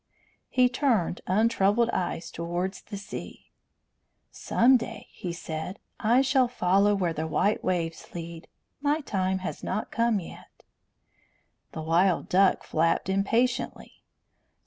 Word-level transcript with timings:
He 0.49 0.67
turned 0.67 1.21
untroubled 1.27 1.91
eyes 1.93 2.31
towards 2.31 2.81
the 2.81 2.97
sea. 2.97 3.51
"Some 4.31 4.75
day," 4.75 5.05
he 5.11 5.31
said, 5.31 5.77
"I 5.99 6.21
shall 6.21 6.47
follow 6.47 6.95
where 6.95 7.13
the 7.13 7.27
white 7.27 7.63
waves 7.63 8.07
lead. 8.15 8.47
My 8.81 9.01
time 9.01 9.37
has 9.45 9.63
not 9.63 9.89
yet 9.91 9.91
come." 9.91 10.17
The 11.73 11.83
wild 11.83 12.29
duck 12.29 12.63
flapped 12.63 13.09
impatiently. 13.09 14.01